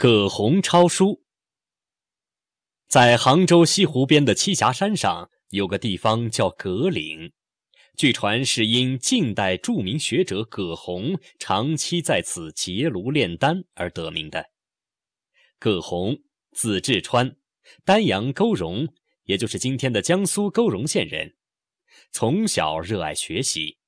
[0.00, 1.24] 葛洪抄书。
[2.86, 7.32] 在杭州西湖边的栖霞山上，有个地方叫葛岭，
[7.96, 14.50] 据传是因晋代著名学者葛洪长期在此结庐炼丹而得名的。
[15.58, 16.16] 葛洪，
[16.52, 17.36] 字志川，
[17.84, 18.86] 丹阳勾荣，
[19.24, 21.34] 也就是今天的江苏勾荣县人，
[22.12, 23.78] 从小热爱学习。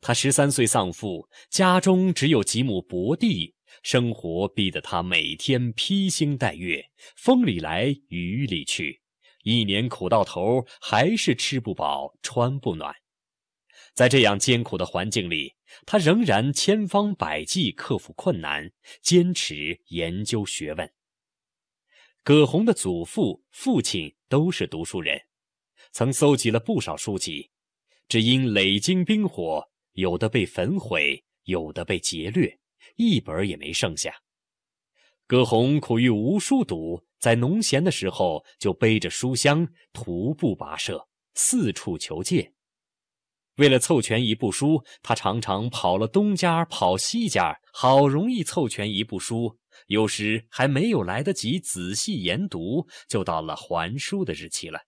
[0.00, 3.54] 他十三岁丧父，家中只有几亩薄地。
[3.82, 9.00] 生活逼得他每天披星戴月，风里来雨里去，
[9.44, 12.94] 一年苦到头，还是吃不饱穿不暖。
[13.94, 15.54] 在这样艰苦的环境里，
[15.84, 18.70] 他仍然千方百计克服困难，
[19.02, 20.92] 坚持研究学问。
[22.22, 25.20] 葛洪的祖父、父亲都是读书人，
[25.92, 27.50] 曾搜集了不少书籍，
[28.06, 32.58] 只因累经兵火，有的被焚毁，有的被劫掠。
[32.96, 34.14] 一本也没剩下。
[35.26, 42.54] 葛洪苦于无书读，在农闲的时候就背着书箱徒步跋涉，四处求借。
[43.56, 54.80] 为了凑全一部书，他常常跑了东家跑西家，好容易凑全一部书，有时还没有来得及仔细研读，就到了还书的日期了。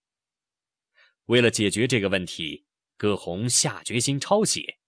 [1.27, 2.64] 为了解决这个问题，
[2.96, 4.78] 葛洪下决心抄写。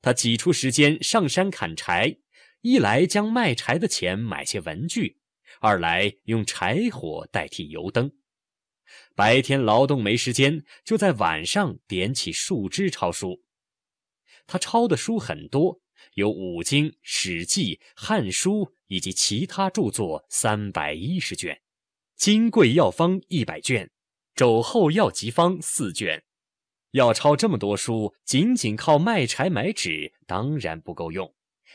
[0.00, 2.16] 他挤出时间上山砍柴。
[2.62, 5.18] 一来将卖柴的钱买些文具，
[5.60, 8.12] 二来用柴火代替油灯。
[9.16, 13.42] 白天劳动没时间，就在晚上点起树枝抄书。
[14.46, 15.80] 他抄的书很多，
[16.14, 21.56] 有《五经》《史记》《汉书》以及其他著作三百一十卷，
[22.14, 23.86] 《金匮要方》一百卷，
[24.36, 26.22] 《肘后要疾方》四卷。
[26.92, 31.34] 要抄这么多书，仅仅靠卖柴买纸当然不够用。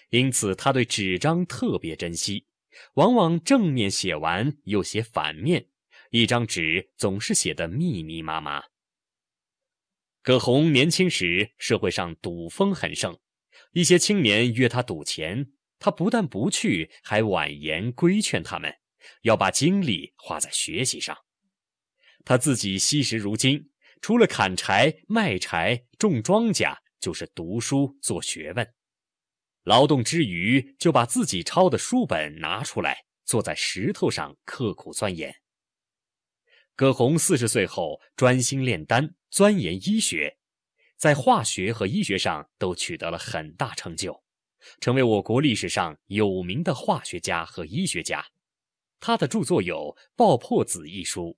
[0.10, 2.48] 因此，他对纸张特别珍惜，
[2.94, 5.68] 往往正面写完又写反面，
[6.12, 8.64] 一张纸总是写得密密麻麻。
[10.22, 13.18] 葛洪年轻时，社会上赌风很盛，
[13.72, 18.74] 一些青年约他赌钱，他不但不去，还婉言规劝他们，
[19.22, 21.18] 要把精力花在学习上。
[22.26, 23.70] 他自己惜时如金，
[24.02, 28.77] 除了砍柴、卖柴、种庄稼，就是读书做学问。
[29.68, 35.36] 劳动之余，就把自己抄的书本拿出来，坐在石头上刻苦钻研。
[36.74, 40.38] 葛洪四十岁后，专心炼丹，钻研医学，
[40.96, 44.24] 在化学和医学上都取得了很大成就，
[44.80, 48.26] 成为我国历史上有名的化学家和医学家。
[49.02, 51.38] 他的著作有《爆破子》一书，